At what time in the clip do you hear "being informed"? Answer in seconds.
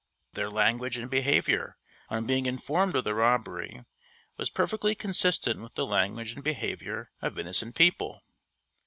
2.25-2.95